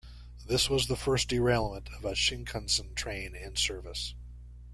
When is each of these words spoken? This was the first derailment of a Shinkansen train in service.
This 0.47 0.67
was 0.67 0.87
the 0.87 0.95
first 0.95 1.27
derailment 1.27 1.89
of 1.95 2.05
a 2.05 2.13
Shinkansen 2.13 2.95
train 2.95 3.35
in 3.35 3.55
service. 3.55 4.15